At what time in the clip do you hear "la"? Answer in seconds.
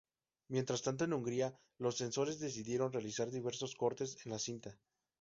4.29-4.39